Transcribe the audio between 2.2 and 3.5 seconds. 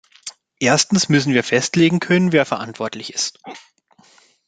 wer verantwortlich ist.